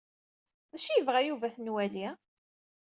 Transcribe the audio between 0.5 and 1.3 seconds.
D acu i yebɣa